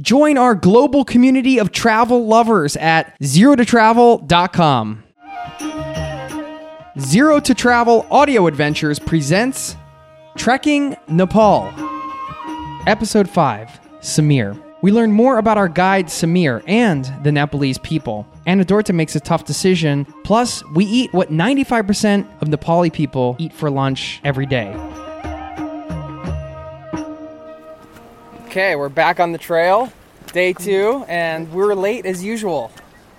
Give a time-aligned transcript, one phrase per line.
[0.00, 5.02] Join our global community of travel lovers at zerototravel.com.
[7.00, 9.74] Zero to Travel Audio Adventures presents
[10.36, 11.72] Trekking Nepal.
[12.86, 14.62] Episode 5 Samir.
[14.82, 18.24] We learn more about our guide Samir and the Nepalese people.
[18.46, 20.06] Anne Dorthe makes a tough decision.
[20.22, 24.72] Plus, we eat what 95% of Nepali people eat for lunch every day.
[28.48, 29.92] Okay, we're back on the trail,
[30.32, 32.70] day two, and we're late as usual.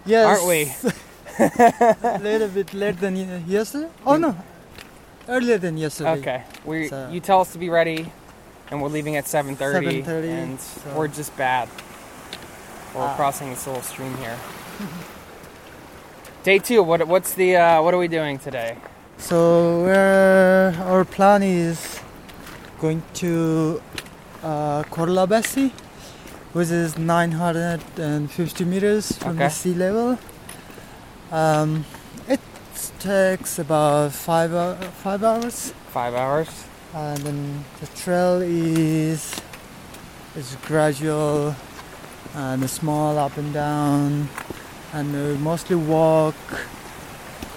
[0.06, 0.26] Yes.
[0.26, 0.74] Aren't we?
[1.40, 3.90] a little bit later than yesterday.
[4.08, 4.36] Oh no,
[5.28, 6.18] earlier than yesterday.
[6.20, 8.12] Okay, we So- you tell us to be ready,
[8.72, 11.70] and we're leaving at 7:30, 7:30, and so- we're just bad.
[12.96, 13.16] We're Ah.
[13.16, 14.36] crossing this little stream here.
[16.44, 16.82] Day two.
[16.82, 18.78] What what's the uh, what are we doing today?
[19.20, 22.00] So where our plan is
[22.82, 23.80] going to
[24.44, 25.72] uh, Khorlabesi,
[26.54, 29.44] which is 950 meters from Okay.
[29.46, 30.18] the sea level.
[31.32, 31.86] Um,
[32.28, 32.40] it
[33.00, 36.50] takes about five hou- five hours, Five hours.
[36.96, 39.36] and then the trail is
[40.36, 41.56] is gradual
[42.36, 44.30] and small up and down,
[44.94, 46.36] and we mostly walk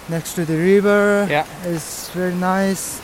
[0.08, 1.27] next to the river.
[1.30, 1.46] Yeah.
[1.64, 3.00] It's very nice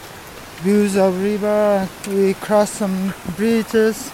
[0.62, 1.88] views of river.
[2.08, 4.10] We cross some bridges.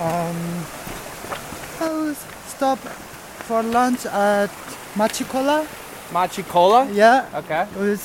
[0.00, 0.64] Um,
[1.80, 2.14] I'll
[2.46, 4.50] stop for lunch at
[4.94, 5.66] Machha Khola.
[6.12, 6.88] Machicola?
[6.92, 7.64] Yeah, Okay.
[7.76, 8.00] which,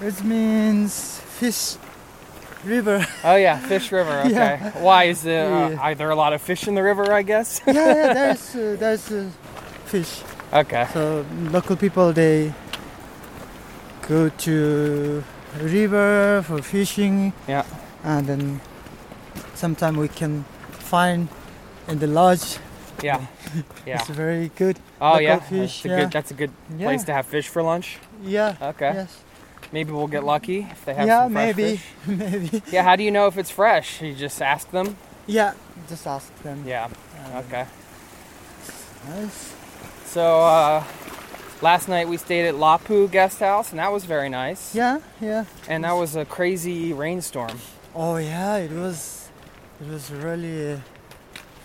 [0.00, 1.76] which means fish
[2.64, 3.06] river.
[3.24, 4.20] Oh yeah, Fish River.
[4.26, 4.32] Okay.
[4.32, 4.70] Yeah.
[4.82, 5.78] Why is the uh, Yeah.
[5.80, 7.12] are there a lot of fish in the river?
[7.12, 7.60] I guess.
[7.66, 9.30] yeah, yeah, there's uh, there's uh,
[9.86, 10.22] fish.
[10.52, 10.86] okay.
[10.92, 12.52] So local people they
[14.08, 15.24] go to
[15.60, 17.32] river for fishing.
[17.48, 17.64] Yeah.
[18.04, 18.60] And then
[19.54, 21.28] sometimes we can find
[21.88, 22.58] in the lodge.
[23.02, 23.26] Yeah.
[23.86, 23.98] Yeah.
[24.00, 24.78] It's very good.
[25.00, 25.40] Oh yeah.
[25.40, 26.00] fish, that's a yeah.
[26.00, 26.12] good.
[26.12, 26.86] That's a good Yeah.
[26.86, 27.98] place to have fish for lunch.
[28.22, 28.56] Yeah.
[28.62, 28.92] Okay.
[28.94, 29.22] Yes.
[29.72, 31.86] Maybe we'll get lucky if they have yeah, some fresh maybe, fish.
[32.06, 32.62] maybe.
[32.70, 32.82] Yeah.
[32.84, 34.00] How do you know if it's fresh?
[34.00, 34.96] You just ask them.
[35.26, 35.52] Yeah.
[35.88, 36.64] Just ask them.
[36.66, 36.84] Yeah.
[36.86, 37.66] Um, Okay.
[39.08, 39.52] Nice.
[40.06, 40.84] So uh,
[41.62, 44.74] last night we stayed at Lapu Guest House, and that was very nice.
[44.74, 45.00] Yeah.
[45.20, 45.44] Yeah.
[45.68, 47.58] And that was a crazy rainstorm.
[47.94, 48.56] Oh yeah.
[48.56, 49.28] It was.
[49.80, 50.80] It was really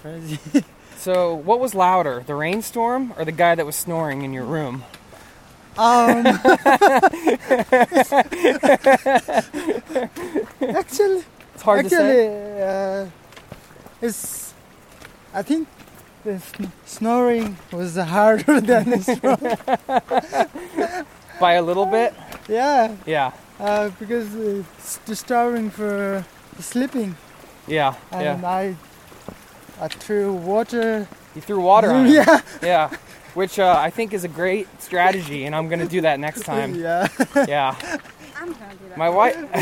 [0.02, 0.40] crazy.
[0.98, 4.84] So what was louder, the rainstorm or the guy that was snoring in your room?
[5.78, 6.26] Um,
[10.62, 12.28] actually, It's hard to say.
[12.28, 13.10] actually, uh,
[14.02, 14.54] it's.
[15.34, 15.68] I think
[16.28, 19.38] the sn- snoring was harder than the snore.
[21.40, 22.14] By a little bit.
[22.50, 23.32] yeah, Yeah.
[23.60, 26.26] uh, because it's disturbing for
[26.60, 27.16] sleeping,
[27.68, 27.94] Yeah.
[28.12, 28.50] and Yeah.
[28.50, 28.76] I,
[29.80, 31.08] I threw water.
[31.36, 32.12] You threw water on it.
[32.20, 32.90] yeah, Yeah.
[33.36, 36.74] Which uh, I think is a great strategy, and I'm gonna do that next time.
[36.88, 37.08] yeah.
[37.48, 37.76] Yeah.
[38.40, 38.87] I'm gonna do that.
[38.98, 39.36] My wife,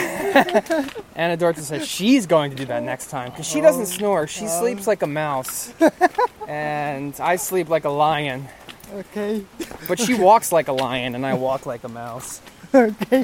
[1.16, 3.85] Anne Dorthe says she's going to do that next time because she doesn't oh.
[3.85, 4.28] snore.
[4.28, 4.59] She oh.
[4.59, 5.73] sleeps like a mouse,
[6.47, 8.47] and I sleep like a lion.
[8.94, 9.44] Okay,
[9.88, 12.40] But she walks like a lion, and I walk like a mouse.
[12.73, 13.23] okay.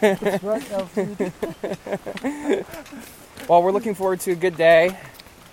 [0.00, 2.66] That's right, I'll feed it.
[3.48, 4.96] Well, we're looking forward to a good day,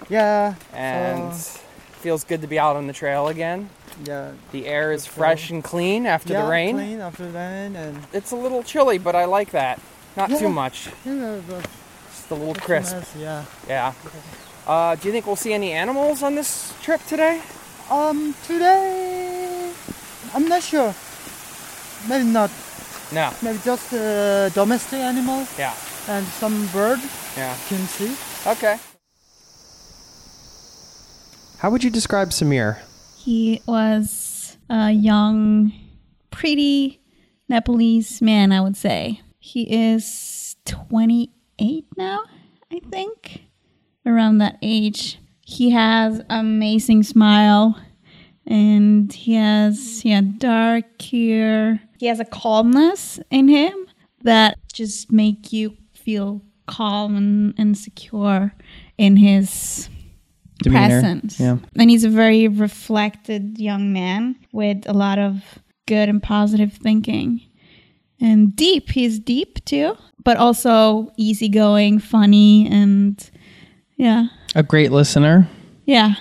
[0.08, 1.60] yeah, and So-
[2.02, 3.70] feels good to be out on the trail again.
[4.06, 4.32] Yeah.
[4.52, 6.76] The air is Good fresh and clean after yeah, the rain.
[6.76, 9.80] Clean after the rain, and It's a little chilly, but I like that.
[10.18, 10.40] Not Yeah.
[10.40, 10.90] too much.
[11.06, 11.66] yeah, but
[12.12, 12.96] Just a little it's crisp.
[12.96, 13.44] nice, yeah.
[13.68, 13.94] Yeah.
[14.68, 17.42] Uh, do you think we'll see any animals on this trip today?
[17.90, 19.72] Um, today,
[20.34, 20.94] I'm not sure.
[22.08, 22.52] Maybe not.
[23.12, 23.32] No.
[23.42, 25.74] Maybe just uh, domestic animals Yeah.
[26.08, 27.00] and some bird
[27.36, 27.56] Yeah.
[27.68, 28.16] can see.
[28.46, 28.78] Okay.
[31.60, 32.78] How would you describe Samir?
[33.20, 35.74] He was a young,
[36.32, 37.02] pretty
[37.50, 39.20] Nepalese man, I would say.
[39.40, 42.22] He is 28 now,
[42.72, 43.44] I think,
[44.06, 45.20] around that age.
[45.42, 47.78] He has amazing smile
[48.48, 51.82] and he has yeah, dark hair.
[52.00, 53.74] He has a calmness in him
[54.24, 58.54] that just make you feel calm and, and secure
[58.98, 59.90] in his
[60.64, 61.40] presence.
[61.40, 61.58] Yeah.
[61.76, 65.44] And he's a very reflected young man with a lot of
[65.88, 67.42] good and positive thinking.
[68.22, 73.30] And deep, he's deep too, but also easygoing, funny, and
[73.96, 74.28] yeah.
[74.56, 75.48] A great listener.
[75.86, 76.16] Yeah,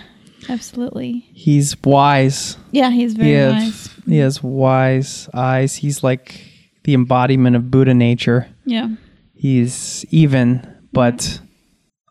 [0.48, 1.26] absolutely.
[1.32, 2.56] He's wise.
[2.70, 3.90] Yeah, he's very he has, wise.
[4.06, 5.74] He has wise eyes.
[5.76, 6.40] He's like
[6.84, 8.48] the embodiment of Buddha nature.
[8.64, 8.88] Yeah.
[9.34, 11.40] He's even, but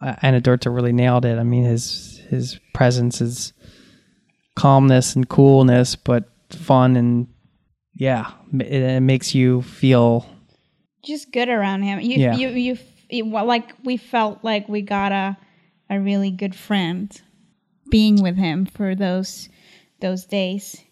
[0.02, 1.38] uh, Anne Dorthe really nailed it.
[1.40, 3.54] I mean, his his presence is
[4.56, 7.28] calmness and coolness, but fun and
[7.96, 10.26] yeah, it, it makes you feel
[11.04, 12.00] just good around him.
[12.00, 12.36] You, Yeah.
[12.36, 12.78] you,
[13.10, 15.38] you, well, like we felt like we got a,
[15.90, 17.10] a really good friend
[17.90, 19.50] being with him for those,
[20.02, 20.84] those days.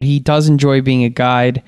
[0.00, 1.62] he does enjoy being a guide.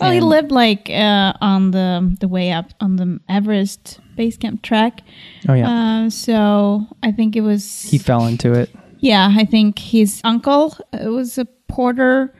[0.00, 4.60] Well, he lived like uh, on the the way up on the Everest base camp
[4.62, 5.00] track.
[5.48, 8.68] Oh yeah, Uh, so I think it was he fell into it.
[8.98, 12.34] Yeah, I think his uncle uh, was a porter,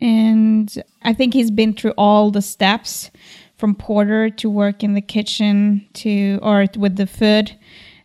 [0.00, 3.10] and I think he's been through all the steps
[3.56, 7.56] from porter to work in the kitchen to or with the food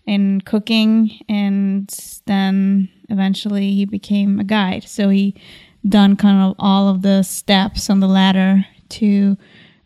[0.08, 1.88] and cooking, and
[2.26, 4.84] then eventually he became a guide.
[4.84, 5.36] So he
[5.88, 9.38] done kind of all of the steps on the ladder to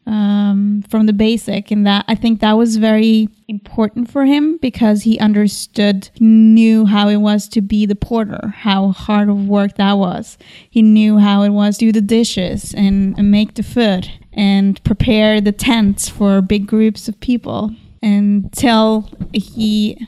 [0.07, 5.03] um, from the basic and that i think that was very important for him because
[5.03, 9.93] he understood knew how it was to be the porter how hard of work that
[9.93, 10.37] was.
[10.69, 14.83] He knew how it was to do the dishes and, and make the food and
[14.83, 17.71] prepare the tents for big groups of people.
[18.03, 20.07] Until he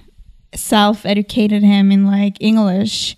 [0.54, 3.16] self-educated him in like english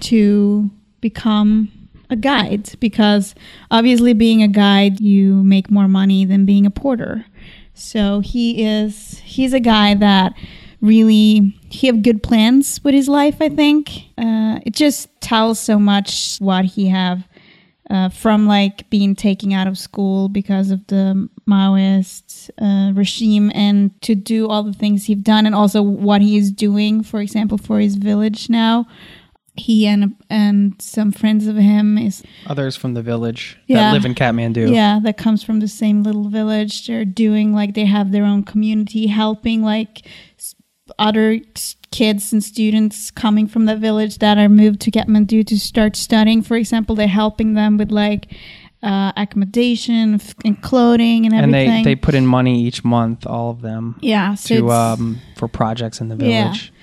[0.00, 0.70] to
[1.00, 1.70] become
[2.10, 3.34] a guide because
[3.70, 7.24] obviously being a guide you make more money than being a porter
[7.74, 10.32] so he is he's a guy that
[10.80, 15.78] really he have good plans with his life i think uh, it just tells so
[15.78, 17.26] much what he have
[17.90, 24.00] uh, from like being taken out of school because of the Maoist uh, regime and
[24.02, 27.58] to do all the things he's done and also what he is doing, for example,
[27.58, 28.86] for his village now.
[29.56, 33.76] He and and some friends of him is Others from the village Yeah.
[33.78, 34.72] that live in Kathmandu.
[34.74, 36.86] yeah that comes from the same little village.
[36.86, 40.02] They're doing like they have their own community, helping like
[40.98, 41.40] other
[41.90, 46.42] kids and students coming from the village that are moved to Kathmandu to start studying.
[46.42, 48.28] For example, they're helping them with like
[48.82, 51.68] uh, accommodation f- and clothing and everything.
[51.70, 55.18] and they they put in money each month, all of them, yeah, so to um
[55.36, 56.32] for projects in the village.
[56.72, 56.75] Yeah.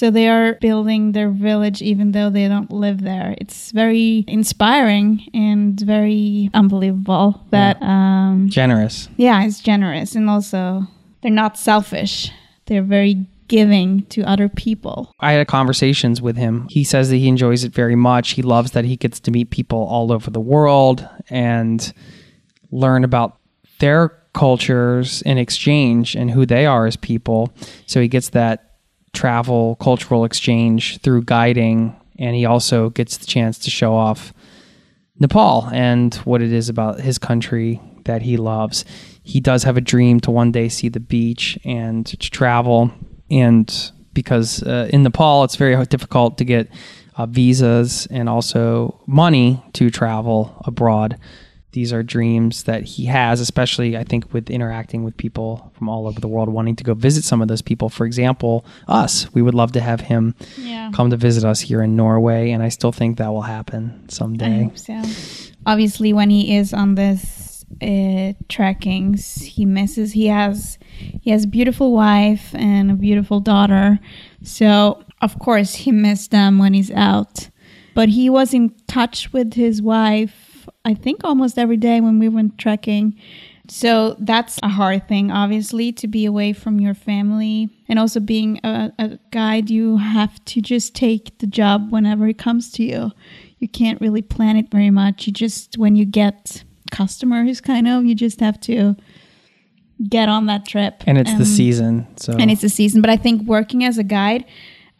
[0.00, 3.34] So they are building their village even though they don't live there.
[3.36, 9.10] It's very inspiring and very unbelievable that um Generous.
[9.18, 10.84] yeah, it's generous and also
[11.20, 12.30] they're not selfish.
[12.64, 15.12] They're very giving to other people.
[15.20, 16.66] I had conversations with him.
[16.70, 18.30] He says that he enjoys it very much.
[18.30, 21.92] He loves that he gets to meet people all over the world and
[22.70, 23.36] learn about
[23.80, 27.52] their cultures in exchange and who they are as people.
[27.84, 28.69] So he gets that
[29.12, 34.32] travel cultural exchange through guiding and he also gets the chance to show off
[35.18, 38.84] Nepal and what it is about his country that he loves.
[39.22, 42.90] He does have a dream to one day see the beach and to travel.
[43.30, 46.68] And because uh, in Nepal, it's very difficult to get
[47.16, 51.18] uh, visas and also money to travel abroad.
[51.72, 56.06] These are dreams that he has, especially I think with interacting with people from all
[56.08, 57.88] over the world, wanting to go visit some of those people.
[57.88, 60.90] For example, us, we would love to have him Yeah.
[60.92, 64.70] come to visit us here in Norway, and I still think that will happen someday.
[64.74, 65.00] so.
[65.66, 70.12] Obviously, when he is on this uh, trackings, he misses.
[70.12, 70.78] He has
[71.22, 74.00] he has a beautiful wife and a beautiful daughter.
[74.42, 77.48] So of course he missed them when he's out.
[77.94, 80.49] But he was in touch with his wife.
[80.84, 83.18] I think almost every day when we went trekking.
[83.68, 87.68] So that's a hard thing, obviously, to be away from your family.
[87.88, 92.38] And also being a, a guide, you have to just take the job whenever it
[92.38, 93.12] comes to you.
[93.58, 95.26] You can't really plan it very much.
[95.26, 98.96] You just, when you get customers, kind of, you just have to
[100.08, 101.04] get on that trip.
[101.06, 103.02] And it's the Um, season, so and it's the season.
[103.02, 104.46] But I think working as a guide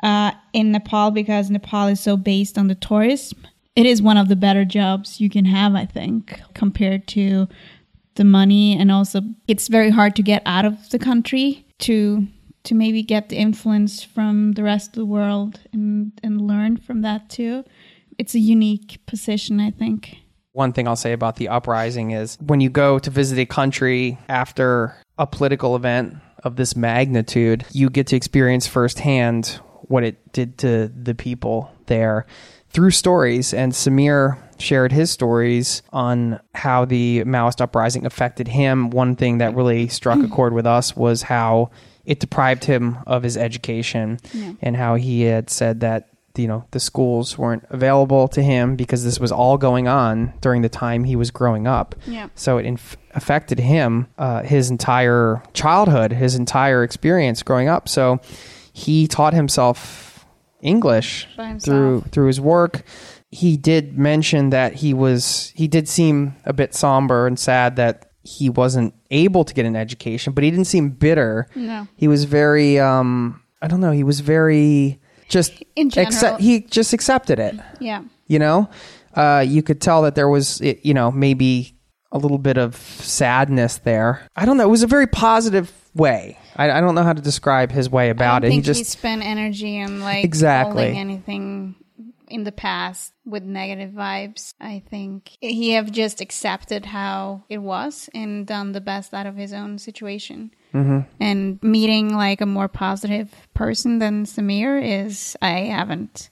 [0.03, 3.39] uh, in Nepal, because Nepal is so based on the tourism,
[3.81, 7.49] it is one of the better jobs you can have, I think, compared to
[8.17, 8.77] the money.
[8.79, 12.27] And also, it's very hard to get out of the country to
[12.65, 17.01] to maybe get the influence from the rest of the world and, and learn from
[17.01, 17.65] that too.
[18.19, 20.19] It's a unique position, I think.
[20.53, 24.19] one thing I'll say about the uprising is when you go to visit a country
[24.29, 30.59] after a political event of this magnitude, you get to experience firsthand what it did
[30.59, 32.27] to the people there
[32.71, 33.53] through stories.
[33.55, 38.91] And Samir shared his stories on how the Maoist uprising affected him.
[38.91, 41.71] One thing that really struck a chord with us was how
[42.05, 44.19] it deprived him of his education
[44.63, 49.03] and how he had said that you know the schools weren't available to him because
[49.05, 52.29] this was all going on during the time he was growing up Yeah.
[52.37, 58.21] so it inf- affected him uh, his entire childhood his entire experience growing up so
[58.73, 60.10] he taught himself
[60.63, 61.27] English
[61.61, 62.83] through through his work.
[63.31, 68.11] He did mention that he was he did seem a bit somber and sad that
[68.23, 71.47] he wasn't able to get an education, but he didn't seem bitter.
[71.55, 71.87] No.
[71.97, 76.09] He was very um I don't know, he was very just In general.
[76.13, 78.03] accept, he just accepted it Yeah.
[78.27, 78.69] you know
[79.15, 81.77] uh, you could tell that there was you know maybe
[82.11, 86.39] a little bit of sadness there i don't know it was a very positive way
[86.57, 88.91] i, I don't know how to describe his way about it he think he, just
[88.91, 90.97] spent energy on like Exactly.
[90.97, 91.75] anything
[92.31, 94.55] in the past with negative vibes.
[94.61, 99.37] I think he have just accepted how it was and done the best out of
[99.37, 100.53] his own situation.
[100.73, 101.01] Mm-hmm.
[101.19, 106.31] And meeting like a more positive person than Samir is I haven't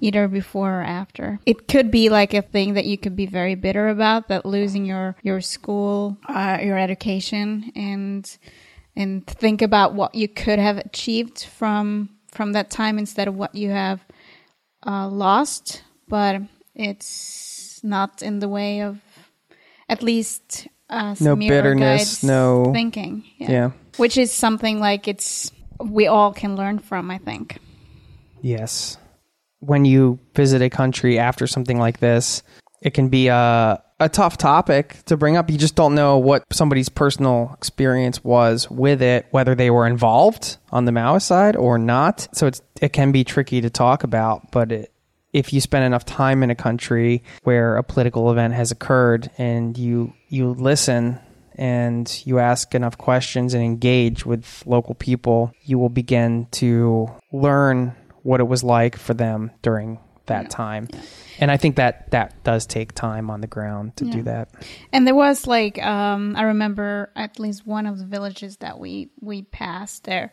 [0.00, 1.38] either before or after.
[1.44, 4.86] It could be like a thing that you could be very bitter about that losing
[4.86, 8.38] your your school, uh, your education, and
[8.96, 13.54] and think about what you could have achieved from from that time instead of what
[13.54, 14.00] you have
[14.86, 15.82] uh, lost.
[16.08, 16.42] But
[16.74, 18.98] it's not in the way of
[19.88, 23.24] at least uh, No bitterness, no- thinking.
[23.38, 25.50] yeah which is something like it's
[25.80, 27.10] we all can learn from.
[27.10, 27.58] I think.
[28.42, 28.98] yes
[29.60, 32.42] when you visit a country after something like this
[32.82, 35.50] it can be a a tough topic to bring up.
[35.50, 40.58] You just don't know what somebody's personal experience was with it whether they were involved
[40.70, 42.28] on the maoist side or not.
[42.32, 44.92] So it's it can be tricky to talk about but it,
[45.32, 49.76] if you spend enough time in a country where a political event has occurred and
[49.76, 51.18] you you listen
[51.54, 57.94] and you ask enough questions and engage with local people, you will begin to learn
[58.22, 60.88] what it was like for them during that time.
[61.38, 64.48] And I think that that does take time on the ground to do that.
[64.92, 69.10] And there was like um, I remember at least one of the villages that we
[69.20, 70.32] we passed there.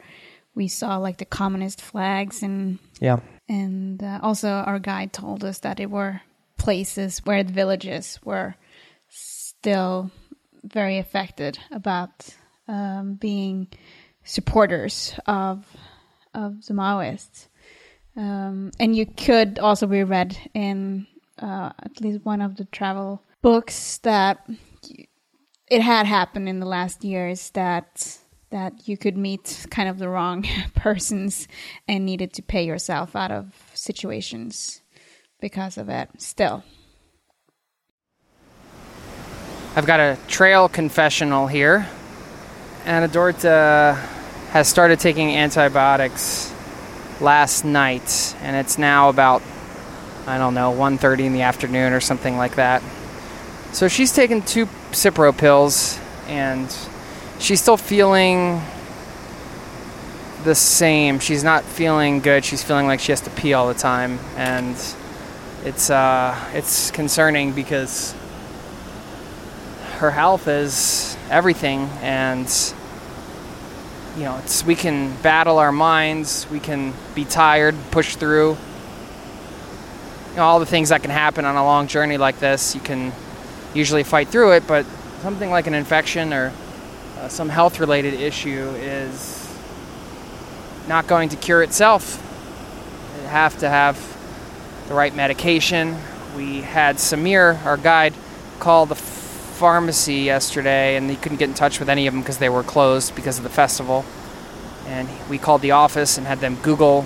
[0.55, 3.19] We saw like the communist flags and Yeah.
[3.49, 6.21] and uh, also our guide told us that it were
[6.57, 8.55] places where the villages were
[9.09, 10.11] still
[10.63, 12.29] very affected about
[12.67, 13.67] um, being
[14.23, 15.65] supporters of
[16.33, 17.47] of the Maoists.
[18.15, 21.07] Um, and you could also be read in
[21.41, 24.47] uh, at least one of the travel books that
[25.67, 28.19] it had happened in the last years that
[28.51, 31.47] that you could meet kind of the wrong persons
[31.87, 34.81] and needed to pay yourself out of situations
[35.41, 36.07] because of it.
[36.19, 36.63] Still,
[39.75, 41.87] I've got a trail confessional here.
[42.85, 43.97] Anne Dorthe
[44.51, 46.52] has started taking antibiotics
[47.23, 49.41] last night, and it's now about
[50.27, 52.83] I don't know 1:30 in the afternoon or something like that.
[53.71, 56.67] So she's taken two Cipro pills, and
[57.39, 58.61] she's still feeling
[60.43, 61.19] the same.
[61.19, 62.45] She's not feeling good.
[62.45, 64.75] She's feeling like she has to pee all the time, and
[65.65, 68.13] it's uh, it's concerning because
[69.97, 72.47] her health is everything and
[74.17, 78.57] you know it's we can battle our minds we can be tired push through.
[80.31, 82.81] You know all the things that can happen on a long journey like this you
[82.81, 83.11] can
[83.73, 84.85] usually fight through it but
[85.21, 86.51] something like an infection or
[87.19, 89.39] uh, some health related issue is
[90.87, 92.21] not going to cure itself.
[93.21, 93.97] You have to have
[94.89, 95.97] the right medication.
[96.35, 98.13] We had samir our guide
[98.59, 98.95] call the
[99.53, 102.63] pharmacy yesterday and he couldn't get in touch with any of them because they were
[102.63, 104.03] closed because of the festival.
[104.87, 107.05] And we called the office and had them Google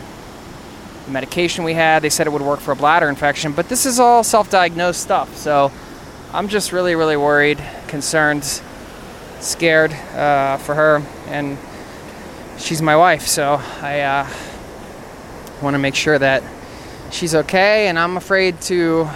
[1.06, 2.02] the medication we had.
[2.02, 5.02] They said it would work for a bladder infection, but this is all self diagnosed
[5.02, 5.36] stuff.
[5.38, 5.72] So
[6.34, 8.44] I'm just really, really worried, concerned,
[9.40, 11.02] scared uh, for her.
[11.28, 11.58] And
[12.58, 14.28] she's my wife, so I uh,
[15.62, 16.44] want to make sure that
[17.12, 17.88] she's okay.
[17.88, 19.10] And I'm afraid to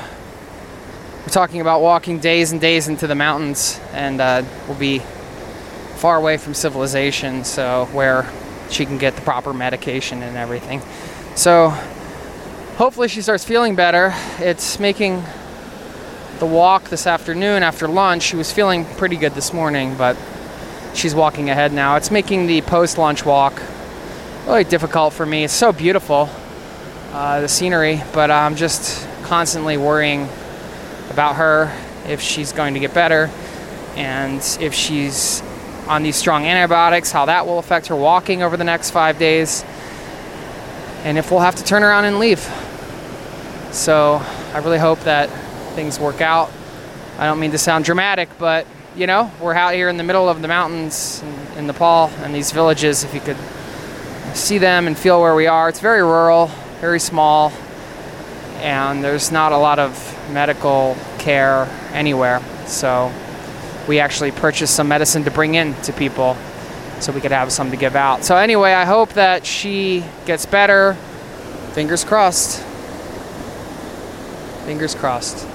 [1.32, 5.00] talking about walking days and days into the mountains, and uh, we'll be
[5.96, 8.30] far away from civilization, so where
[8.70, 10.82] she can get the proper medication and everything.
[11.36, 11.70] So
[12.78, 14.14] hopefully she starts feeling better.
[14.40, 15.24] It's making
[16.40, 18.24] the walk this afternoon after lunch.
[18.24, 20.18] She was feeling pretty good this morning, but
[20.94, 21.96] she's walking ahead now.
[21.96, 23.62] It's making the post lunch walk
[24.48, 25.46] really difficult for me.
[25.46, 26.30] It's so beautiful,
[27.14, 30.28] uh, the scenery, but I'm just constantly worrying
[31.12, 31.72] about her,
[32.08, 33.30] if she's going to get better,
[33.96, 35.44] and if she's
[35.88, 39.64] on these strong antibiotics, how that will affect her walking over the next five days,
[41.04, 42.40] and if we'll have to turn around and leave.
[43.72, 44.22] So
[44.54, 45.30] I really hope that
[45.76, 46.50] things work out.
[47.20, 48.66] I don't mean to sound dramatic, but
[48.96, 51.24] you know, we're out here in the middle of the mountains
[51.56, 53.04] in, Nepal and these villages.
[53.04, 53.38] If you could
[54.34, 56.50] see them and feel where we are, it's very rural.
[56.82, 57.54] very small,
[58.58, 62.42] and there's not a lot of medical care anywhere.
[62.66, 63.12] So
[63.88, 66.38] we actually purchased some medicine to bring in to people
[67.00, 68.24] so we could have some to give out.
[68.24, 70.94] So anyway, I hope that she gets better.
[71.74, 72.62] Fingers crossed.
[74.66, 75.48] Fingers crossed.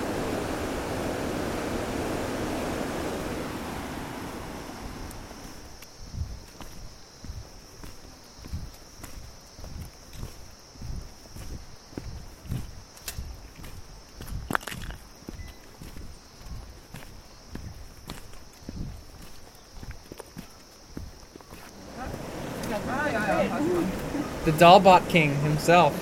[24.56, 25.92] The Dal Bhat King himself.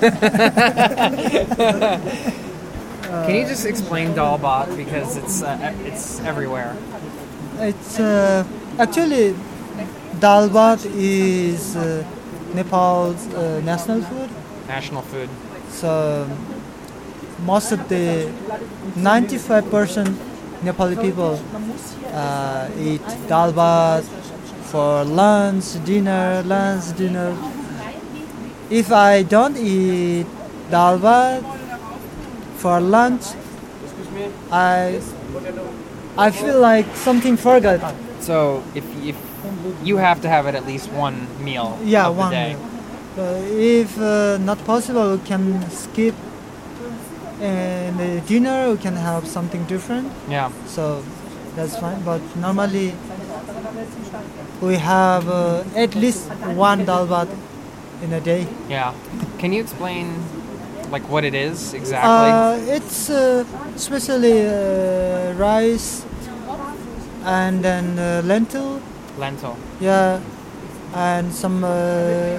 [3.10, 6.76] Can you just explain dal bhat because it's uh, it's everywhere?
[7.58, 8.44] It's uh,
[8.78, 9.34] actually
[10.20, 12.04] dal bhat is uh,
[12.54, 14.30] Nepal's uh, national food.
[14.68, 15.28] National food.
[15.68, 16.30] So
[17.44, 18.30] most of the
[18.96, 20.06] 95%
[20.62, 21.40] Nepali people
[22.14, 24.04] uh, eat dal bhat
[24.70, 27.34] for lunch, dinner, lunch, dinner.
[28.70, 30.26] If I don't eat
[30.70, 31.42] dal bhat
[32.62, 33.24] for lunch,
[34.52, 35.00] I
[36.16, 37.80] I feel like something forgot.
[38.20, 39.16] So if if
[39.82, 42.30] you have to have it at least one meal Yeah, of the one.
[42.30, 42.54] day.
[42.54, 42.66] meal.
[43.18, 46.14] Uh, if uh, not possible, we can skip
[47.40, 48.70] and the dinner.
[48.70, 50.12] We can have something different.
[50.28, 50.50] Yeah.
[50.66, 51.02] So
[51.56, 52.02] that's fine.
[52.02, 52.94] But normally
[54.60, 57.28] we have uh, at least one dal bhat
[58.02, 58.46] in a day.
[58.68, 58.94] Yeah.
[59.38, 60.22] Can you explain
[60.90, 62.10] like what it is exactly?
[62.10, 66.04] Uh, it's uh, especially uh, rice
[67.24, 68.80] and then uh, lentil.
[69.18, 69.56] Lentil.
[69.80, 70.20] Yeah,
[70.94, 72.38] and some uh,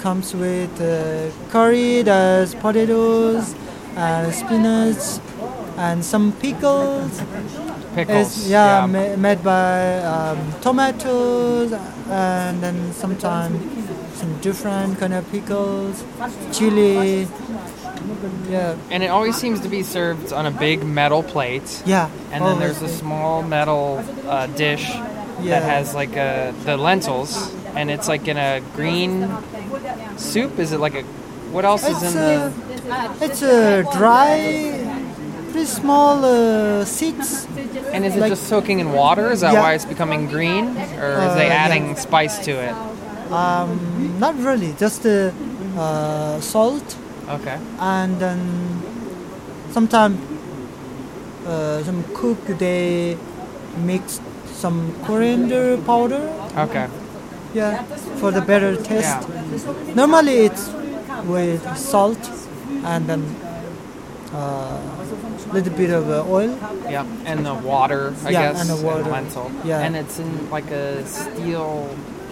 [0.00, 3.54] comes with uh, curry, there's potatoes
[3.96, 5.20] and spinach
[5.76, 7.20] and some pickles.
[7.94, 8.36] Pickles.
[8.38, 11.72] It's, yeah, Ma- made by um, tomatoes
[12.08, 13.60] and then sometimes
[14.20, 16.04] some different kind of pickles,
[16.52, 17.26] chili.
[18.50, 21.82] Yeah, And it always seems to be served on a big metal plate.
[21.86, 22.08] yeah.
[22.32, 25.60] And then there's a small metal uh, dish Yeah.
[25.60, 27.32] that has like a, the lentils,
[27.76, 29.28] and it's like in a green
[30.16, 30.58] soup.
[30.58, 31.02] Is it like a
[31.54, 33.24] what else is in a, the?
[33.26, 34.36] it's a dry,
[35.50, 37.46] pretty small uh, seeds.
[37.92, 39.30] And is it like- just soaking in water?
[39.32, 39.62] Is that Yeah.
[39.62, 40.64] why it's becoming green,
[41.02, 41.64] or is Uh, they yeah.
[41.64, 42.74] adding spice to it?
[43.32, 45.30] Um, not really, just uh,
[45.78, 46.96] uh, salt
[47.28, 47.58] Okay.
[47.78, 48.82] and then
[49.70, 50.18] sometimes
[51.46, 53.16] uh, some cook they
[53.84, 54.20] mix
[54.52, 56.20] some coriander powder.
[56.56, 56.88] Okay.
[57.54, 57.82] Yeah,
[58.20, 59.26] for the better taste.
[59.28, 59.94] Yeah.
[59.94, 60.68] Normally it's
[61.24, 62.18] with salt
[62.84, 63.22] and then
[64.32, 64.78] a
[65.52, 66.56] little bit of uh, oil.
[66.88, 67.04] Yeah.
[67.24, 68.60] And the water, I Yeah, guess.
[68.60, 69.04] and the water.
[69.04, 69.50] lentil.
[69.64, 69.80] Yeah.
[69.80, 71.88] And it's in like a steel or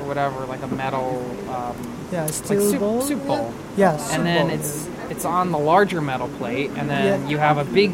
[0.09, 1.25] whatever, like a metal.
[1.51, 1.77] Um,
[2.11, 3.03] Yeah, like soup, bowl.
[3.03, 3.53] soup bowl.
[3.77, 4.57] Yeah, soup and then bowl.
[4.59, 7.29] it's it's on the larger metal plate, and then Yeah.
[7.29, 7.93] you have a big,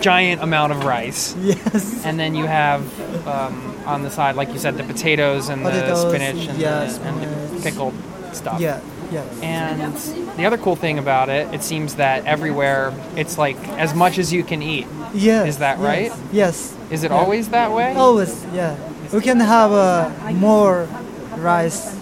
[0.00, 2.04] giant amount of rice, yes.
[2.04, 2.80] and then you have
[3.26, 6.84] um, on the side, like you said, the potatoes and Potatoes, the spinach and, yeah,
[6.84, 7.22] the, and
[7.56, 7.94] the pickled
[8.32, 8.60] stuff.
[8.60, 8.80] Yeah,
[9.12, 9.40] yes.
[9.42, 9.94] And
[10.38, 14.32] the other cool thing about it, it seems that everywhere it's like as much as
[14.32, 14.86] you can eat.
[15.14, 15.48] Yes.
[15.48, 16.12] Is that yes, right?
[16.32, 16.74] Yes.
[16.90, 17.16] Is it Yeah.
[17.18, 17.94] always that way?
[17.94, 18.74] Always, yeah.
[19.12, 20.88] We can have uh, more
[21.36, 21.96] rice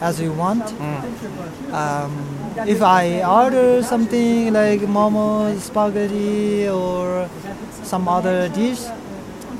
[0.00, 0.64] as you want.
[1.72, 2.10] Um,
[2.66, 7.28] if I order something like momo, spaghetti, or
[7.82, 8.80] some other dish,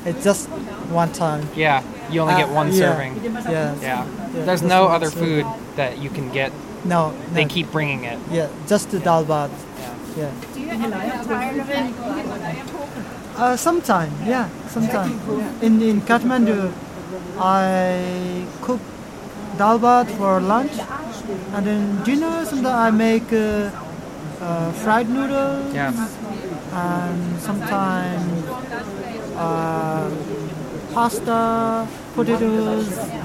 [0.05, 0.49] it's just
[0.91, 1.49] one time.
[1.57, 2.79] Yeah, you only get Uh, one yeah.
[2.79, 3.13] serving.
[3.25, 3.51] Yeah.
[3.51, 3.75] Yeah.
[3.83, 4.05] Yeah,
[4.45, 5.45] There's no one other serving.
[5.45, 5.47] food
[5.77, 6.53] that you can get.
[6.85, 7.13] No.
[7.33, 8.19] They keep bringing it.
[8.31, 9.49] Yeah, just the dal bhat.
[9.51, 9.91] Yeah.
[10.17, 10.31] Yeah.
[10.55, 11.95] Do you get tired of it?
[13.37, 15.19] Uh, sometime, yeah, sometime.
[15.61, 16.71] In in Kathmandu,
[17.41, 18.81] I cook
[19.59, 20.77] dal bhat for lunch,
[21.55, 22.45] and then dinner.
[22.45, 23.71] Sometimes I make uh,
[24.41, 25.93] uh, fried noodles, Yeah.
[26.85, 28.45] and sometimes
[29.37, 30.11] uh,
[30.95, 33.24] pasta, potatoes.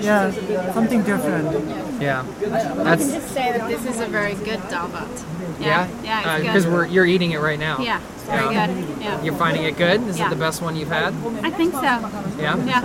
[0.00, 0.30] Yeah,
[0.72, 2.00] something different.
[2.00, 2.24] Yeah.
[2.84, 5.24] I can just say that this is a very good dal bhat.
[5.60, 5.88] Yeah.
[6.02, 6.72] Yeah, it's Because good.
[6.72, 7.78] we're you're eating it right now.
[7.78, 8.66] Yeah, it's very Yeah.
[8.66, 8.84] good.
[9.00, 9.22] Yeah.
[9.22, 10.02] You're finding it good?
[10.08, 10.26] Is Yeah.
[10.26, 11.14] it the best one you've had?
[11.42, 11.82] I think so.
[11.82, 12.56] Yeah.
[12.64, 12.84] Yeah.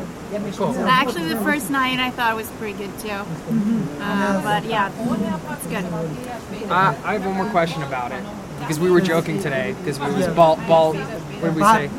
[0.56, 0.76] Cool.
[0.88, 3.10] Actually, the first night I thought it was pretty good too.
[3.10, 4.92] Uh, but yeah,
[5.54, 5.86] it's good.
[6.70, 8.24] Uh, I have one more question about it
[8.60, 10.34] because we were joking today because we was Yeah.
[10.34, 10.94] ball ball.
[10.94, 11.90] What did we say?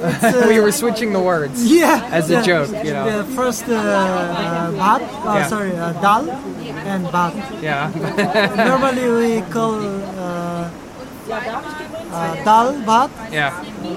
[0.00, 0.30] Bhat dal.
[0.32, 1.64] It's, uh, we were switching the words.
[1.70, 2.08] Yeah.
[2.12, 3.06] As a joke, you know.
[3.06, 5.46] Yeah, first uh, bhat, uh, Yeah.
[5.48, 6.30] sorry, uh, dal,
[6.86, 7.34] and bat.
[7.62, 7.90] Yeah.
[8.70, 10.70] Normally we call uh,
[12.12, 13.52] uh, dal bhat, yeah.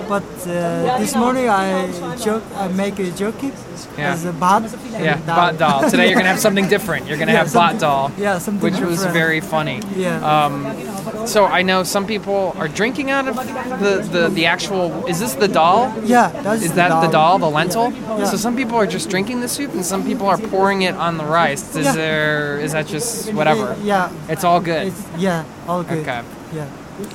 [0.08, 3.54] but uh, this morning I joke, I make a joke it
[3.97, 4.13] Yeah.
[4.13, 4.63] as a bat.
[4.91, 5.15] Yeah.
[5.26, 5.36] dal.
[5.36, 5.89] Bot doll.
[5.89, 7.08] Today you're gonna have something different.
[7.08, 8.12] You're gonna Yeah, have something- doll.
[8.17, 9.82] Yeah, something Which was very funny.
[9.95, 10.19] Yeah.
[10.45, 15.06] Um, so I know some people are drinking out of the, the, the actual.
[15.08, 15.93] Is this the dal?
[16.06, 17.91] yeah, that's Is that the dal, the lentil?
[17.91, 18.26] Yeah.
[18.26, 21.17] So some people are just drinking the soup, and some people are pouring it on
[21.17, 21.76] the rice.
[21.76, 21.91] Is Yeah.
[21.93, 22.60] there?
[22.60, 23.76] Is that just whatever?
[23.84, 24.88] Yeah, It's all good.
[24.88, 26.00] it's, yeah, all good.
[26.08, 26.21] Okay,
[26.54, 26.65] Yeah.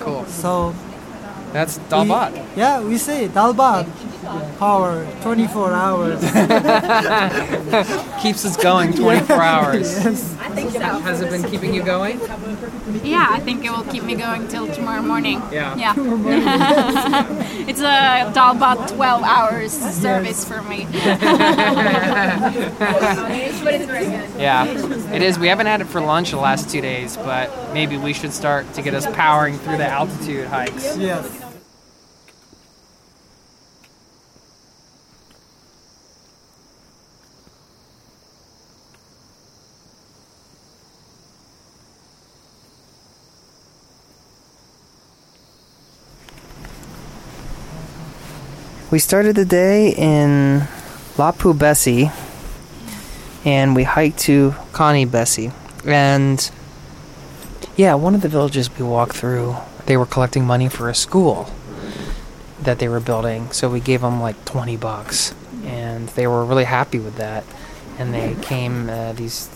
[0.00, 0.24] cool.
[0.26, 0.74] So
[1.52, 2.32] That's dal bhat.
[2.32, 3.86] we- yeah, we say dal bhat,
[4.58, 6.20] power 24 hours.
[8.22, 10.04] Keeps us going 24 hours.
[10.04, 10.35] yes.
[10.56, 12.20] Has it been keeping you going?
[13.02, 15.42] Yeah, I think it will keep me going till tomorrow morning.
[15.52, 15.76] Yeah.
[15.76, 15.94] Yeah.
[17.68, 20.86] it's a Dal bhat 12 hours service for me.
[20.86, 20.94] but
[23.74, 24.40] it's very good.
[24.40, 24.66] Yeah,
[25.12, 25.38] it is.
[25.38, 28.72] We haven't had it for lunch the last two days, but maybe we should start
[28.74, 30.96] to get us powering through the altitude hikes.
[30.96, 31.45] Yes.
[48.90, 50.60] We started the day in
[51.16, 52.12] Lapubesi,
[53.44, 55.50] and we hiked to Connie Bessie.
[55.84, 56.48] And
[57.76, 61.50] yeah, one of the villages we walked through, they were collecting money for a school
[62.62, 63.50] that they were building.
[63.50, 67.44] So we gave them like 20 bucks, and they were really happy with that.
[67.98, 69.48] And they came, uh, these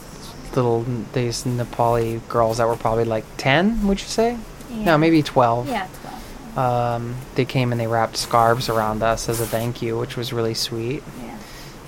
[0.56, 4.38] little, these Nepali girls that were probably like 10, would you say?
[4.70, 6.09] No, maybe 12 Yeah, 12.
[6.56, 10.32] Um, they came and they wrapped scarves around us as a thank you, which was
[10.32, 11.02] really sweet.
[11.20, 11.38] Yeah.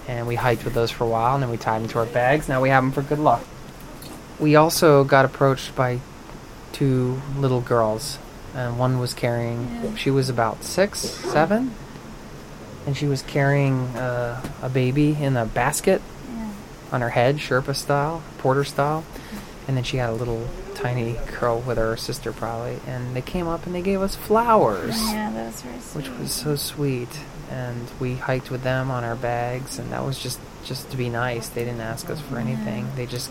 [0.09, 2.07] And we hiked with those for a while, and then we tied them to our
[2.07, 2.49] bags.
[2.49, 3.45] Now we have them for good luck.
[4.39, 6.01] We also got approached by
[6.73, 8.19] two little girls,
[8.55, 9.81] and one was carrying.
[9.83, 9.95] Yeah.
[9.95, 11.75] She was about six, seven,
[12.87, 16.03] and she was carrying uh, a baby in a basket
[16.35, 16.51] Yeah.
[16.91, 19.05] on her head, Sherpa style, Porter style.
[19.69, 20.49] And then she had a little
[20.83, 22.79] tiny girl with her sister, probably.
[22.87, 26.09] And they came up and they gave us flowers Yeah, that was very sweet.
[26.09, 27.09] which was so sweet.
[27.51, 31.09] And we hiked with them on our bags, and that was just just to be
[31.09, 31.49] nice.
[31.49, 32.87] They didn't ask us for anything.
[32.97, 33.31] They just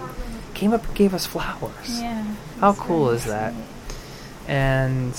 [0.53, 1.99] came up and gave us flowers.
[2.01, 2.23] Yeah.
[2.59, 3.53] How cool is that?
[3.53, 3.65] sweet.
[4.47, 5.13] And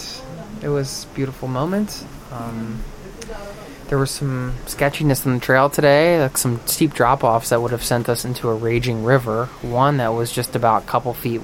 [0.63, 2.05] it was a beautiful moment.
[2.31, 2.83] Um,
[3.89, 7.73] there was some sketchiness on the trail today, like some steep drop offs that would
[7.73, 9.47] have sent us into a raging river.
[9.63, 11.41] One that was just about a couple feet,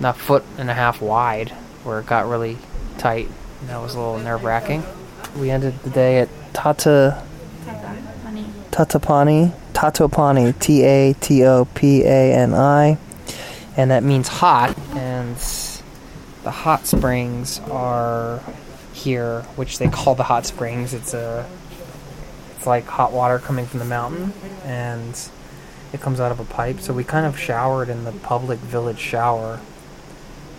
[0.00, 1.50] a foot and a half wide,
[1.84, 2.58] where it got really
[2.98, 3.28] tight.
[3.60, 4.82] And that was a little nerve wracking.
[5.36, 7.22] We ended the day at Tata
[8.22, 8.44] Funny.
[8.70, 12.98] Tatapani, Tatopani, T A T O P A N I,
[13.76, 14.76] and that means hot.
[14.94, 15.36] And
[16.42, 18.40] the hot springs are
[18.92, 20.94] here, which they call the hot springs.
[20.94, 21.46] It's a,
[22.56, 24.32] it's like hot water coming from the mountain,
[24.64, 25.18] and
[25.92, 26.80] it comes out of a pipe.
[26.80, 29.60] So we kind of showered in the public village shower,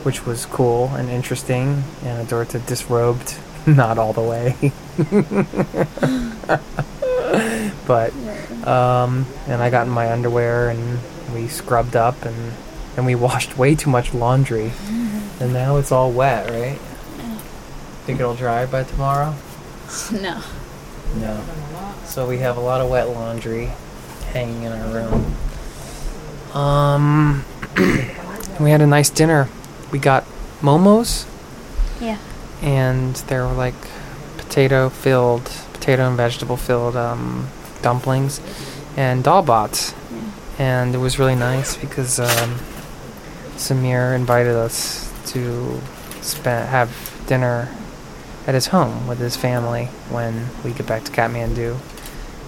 [0.03, 1.83] which was cool and interesting.
[2.03, 4.55] And Anne Dorthe disrobed, not all the way.
[7.87, 8.13] but
[8.67, 10.99] um, and I got in my underwear and
[11.33, 12.53] we scrubbed up and
[12.97, 14.71] and we washed way too much laundry,
[15.39, 16.79] and now it's all wet, right?
[18.05, 19.35] Think it'll dry by tomorrow?
[20.11, 20.41] No.
[21.17, 21.43] No.
[22.05, 23.71] So we have a lot of wet laundry
[24.31, 25.35] hanging in our room.
[26.53, 27.45] Um,
[28.59, 29.49] we had a nice dinner.
[29.91, 30.25] We got
[30.61, 31.25] momos
[32.01, 32.17] Yeah.
[32.61, 33.75] and they were like
[34.37, 37.47] potato filled, potato and vegetable filled um,
[37.81, 38.41] dumplings
[38.97, 39.93] and dal bhats.
[40.59, 42.55] And it was really nice because um,
[43.55, 45.79] Samir invited us to
[46.21, 46.89] spend, have
[47.27, 47.69] dinner
[48.47, 51.75] at his home with his family when we get back to Kathmandu,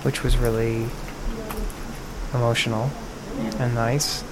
[0.04, 0.88] which was really
[2.34, 2.89] emotional
[3.38, 3.63] Yeah.
[3.63, 4.23] and nice.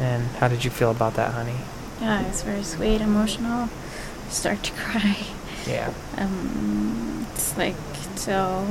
[0.00, 1.56] And how did you feel about that, honey?
[2.00, 3.68] Yeah, it's very sweet, emotional.
[4.28, 5.16] Start to cry.
[5.66, 5.92] Yeah.
[6.16, 7.74] Um, it's like
[8.16, 8.66] so.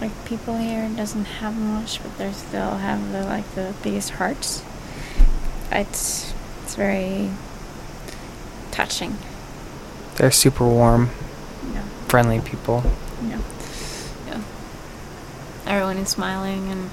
[0.00, 4.62] Like people here doesn't have much, but they still have the like the biggest hearts.
[5.72, 6.32] It's
[6.62, 7.30] it's very
[8.70, 9.16] touching.
[10.16, 11.10] They're super warm,
[11.72, 11.82] Yeah.
[12.08, 12.82] friendly people.
[13.28, 13.40] Yeah.
[14.26, 14.40] Yeah.
[15.66, 16.90] Everyone is smiling and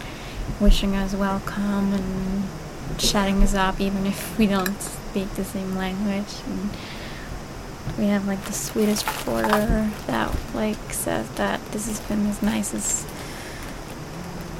[0.60, 2.44] wishing us welcome and
[2.98, 6.34] chatting us up even if we don't speak the same language.
[6.48, 6.69] And
[7.98, 13.08] we have like the Swedish reporter that like says that this has been his nicest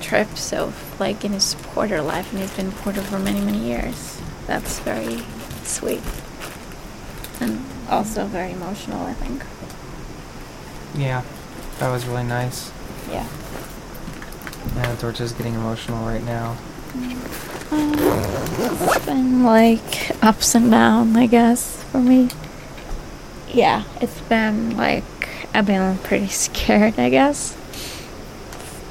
[0.02, 0.38] trip.
[0.38, 4.22] So, like in his porter life, and he's been porter for many, many years.
[4.48, 5.24] That's very
[5.64, 6.02] sweet.
[7.42, 9.44] And also very emotional, I think.
[10.96, 11.24] Yeah,
[11.80, 12.72] that was really nice.
[13.10, 13.28] Yeah.
[14.76, 16.56] Yeah, Dorthe's getting emotional right now.
[17.72, 22.30] It's been like ups and downs, I guess, for me.
[23.54, 25.04] Yeah, it's been like
[25.54, 27.56] I've been pretty scared, I guess,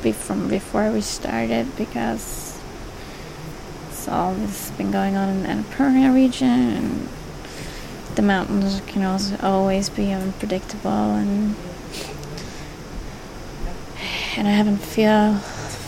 [0.03, 2.59] be- from before we started because
[3.88, 7.09] it's all this been going on in the Annapurna region, and
[8.17, 11.57] the mountains can also always be unpredictable, and
[14.37, 15.40] and I haven't feel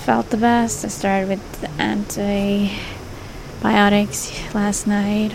[0.06, 0.84] felt the best.
[0.84, 5.34] I started with the antibiotics last night,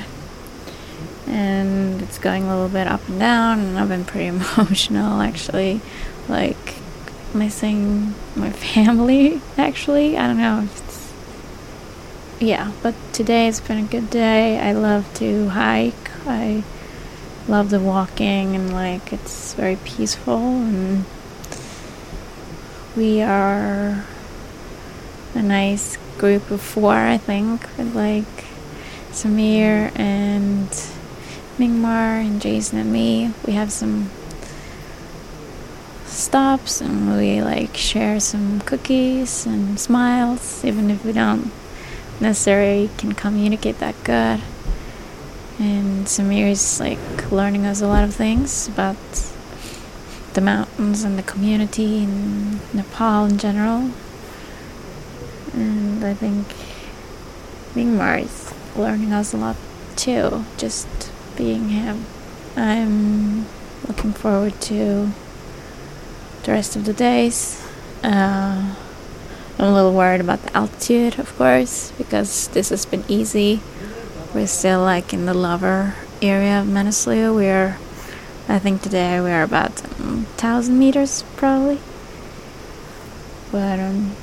[1.27, 3.59] and it's going a little bit up and down.
[3.59, 5.81] And I've been pretty emotional, actually,
[6.29, 6.75] like
[7.33, 9.41] missing my family.
[9.57, 10.61] Actually, I don't know.
[10.63, 11.11] If it's,
[12.39, 14.57] yeah, but today it's been a good day.
[14.57, 16.11] I love to hike.
[16.25, 16.63] I
[17.45, 21.03] love the walking, and like it's very peaceful and
[22.95, 24.05] we are
[25.33, 28.45] a nice group of four, I think, with like
[29.11, 30.69] Samir and
[31.57, 33.33] Mingmar and Jason and me.
[33.45, 34.09] We have some
[36.05, 41.51] stops and we like share some cookies and smiles, even if we don't
[42.19, 44.41] necessarily can communicate that good.
[45.59, 48.97] And Samir is like learning us a lot of things about
[50.33, 53.91] the mountains and the community in Nepal in general.
[55.53, 56.47] And I think
[57.75, 59.55] Mingmar is learning us a lot
[59.95, 60.87] too, just
[61.35, 62.05] being him.
[62.55, 63.45] I'm
[63.87, 65.11] looking forward to
[66.43, 67.65] the rest of the days.
[68.03, 68.75] Uh,
[69.59, 73.61] I'm a little worried about the altitude, of course, because this has been easy.
[74.33, 77.35] We're still like in the lower area of Manaslu.
[77.35, 77.77] We're
[78.47, 81.79] I think today we are about um, thousand meters probably.
[83.51, 84.15] But um,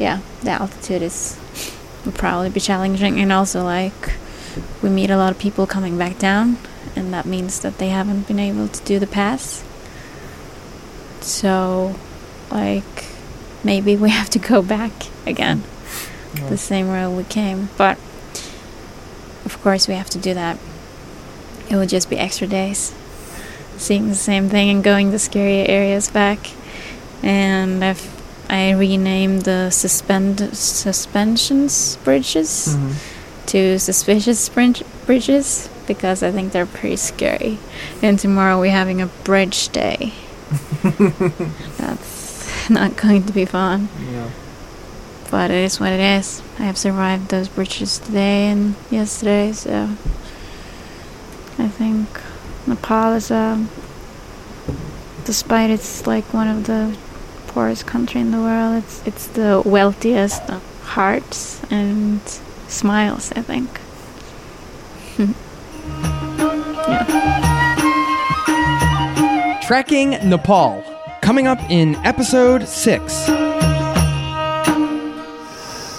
[0.00, 1.38] yeah, the altitude is
[2.04, 4.14] will probably be challenging, and also like
[4.82, 6.56] we meet a lot of people coming back down,
[6.96, 9.62] and that means that they haven't been able to do the pass.
[11.20, 11.94] So,
[12.50, 13.04] like,
[13.62, 14.92] maybe we have to go back
[15.26, 15.62] again,
[16.48, 17.68] the same road we came.
[17.76, 17.98] But
[19.44, 20.58] of course, we have to do that.
[21.68, 22.94] It will just be extra days
[23.80, 26.38] seeing the same thing and going the scary areas back.
[27.22, 28.19] And I've
[28.52, 32.76] I renamed the suspend suspensions bridges
[33.46, 37.58] to suspicious bridge- bridges because I think they're pretty scary.
[38.02, 40.12] And tomorrow we're having a bridge day.
[41.78, 44.28] That's not going to be fun, Yeah.
[45.30, 46.42] but it is what it is.
[46.58, 49.90] I have survived those bridges today and yesterday, so
[51.58, 52.08] I think
[52.66, 53.68] Nepal is um
[55.24, 56.96] despite it's like one of the
[57.50, 62.20] poorest country in the world, it's it's the wealthiest of hearts and
[62.68, 63.68] smiles, I think.
[66.88, 67.30] yeah.
[69.66, 70.82] Trekking Nepal.
[71.22, 73.12] Coming up in episode 6.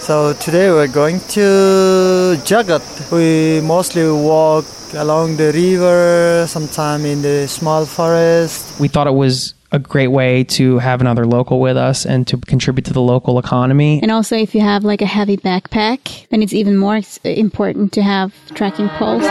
[0.08, 2.84] So today we're going to Jagat.
[3.12, 8.80] We mostly walk along the river, sometime in the small forest.
[8.80, 12.38] We thought it was a great way to have another local with us and to
[12.38, 14.00] contribute to the local economy.
[14.02, 18.02] And also, if you have like a heavy backpack, then it's even more important to
[18.02, 19.24] have tracking poles.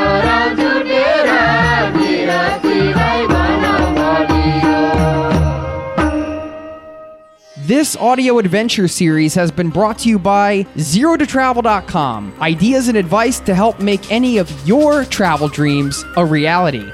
[7.66, 12.34] This audio adventure series has been brought to you by ZeroToTravel.com.
[12.40, 16.90] Ideas and advice to help make any of your travel dreams a reality.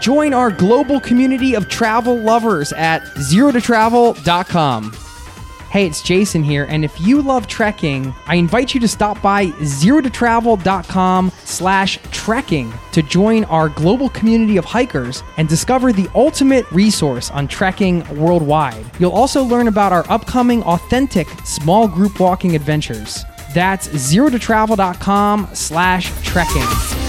[0.00, 4.92] Join our global community of travel lovers at ZeroToTravel.com.
[5.70, 9.48] Hey, it's Jason here, and if you love trekking, I invite you to stop by
[9.48, 17.30] zerototravel.com slash trekking to join our global community of hikers and discover the ultimate resource
[17.30, 18.86] on trekking worldwide.
[18.98, 23.24] You'll also learn about our upcoming authentic small group walking adventures.
[23.52, 27.07] That's zerototravel.com slash trekking.